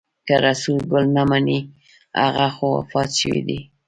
که 0.27 0.35
رسول 0.45 0.79
ګل 0.91 1.05
نه 1.15 1.23
مني 1.29 1.59
هغه 2.21 2.47
خو 2.55 2.65
وفات 2.77 3.09
شوی 3.19 3.41
دی. 3.47 3.59